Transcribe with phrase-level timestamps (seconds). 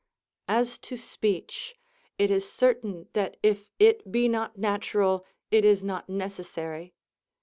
[0.47, 1.75] As to speech,
[2.17, 6.95] it is certain that if it be not natural it is not necessary.